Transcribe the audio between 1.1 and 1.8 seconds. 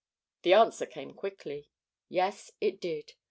quickly.